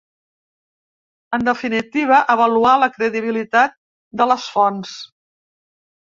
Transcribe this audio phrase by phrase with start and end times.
[1.37, 3.75] En definitiva, avaluar la credibilitat
[4.23, 4.95] de les fonts.